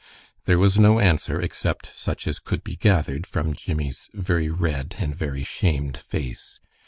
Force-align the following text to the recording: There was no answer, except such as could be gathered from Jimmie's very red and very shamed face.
There 0.45 0.57
was 0.57 0.79
no 0.79 0.97
answer, 0.97 1.39
except 1.39 1.91
such 1.95 2.25
as 2.25 2.39
could 2.39 2.63
be 2.63 2.75
gathered 2.75 3.27
from 3.27 3.53
Jimmie's 3.53 4.09
very 4.13 4.49
red 4.49 4.95
and 4.97 5.15
very 5.15 5.43
shamed 5.43 5.95
face. 5.95 6.59